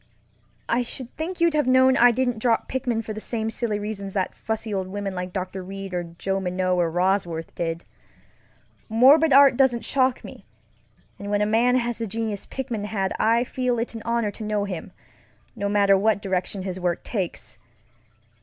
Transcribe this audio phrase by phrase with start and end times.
[0.67, 4.15] I should think you'd have known I didn't drop Pickman for the same silly reasons
[4.15, 5.61] that fussy old women like Dr.
[5.61, 7.85] Reid or Joe Minot or Bosworth did.
[8.89, 10.43] Morbid art doesn't shock me,
[11.19, 14.43] and when a man has the genius Pickman had I feel it an honor to
[14.43, 14.91] know him,
[15.55, 17.59] no matter what direction his work takes.